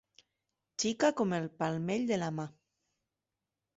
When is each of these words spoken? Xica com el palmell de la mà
Xica 0.83 1.11
com 1.21 1.35
el 1.39 1.45
palmell 1.63 2.07
de 2.13 2.21
la 2.25 2.31
mà 2.39 2.47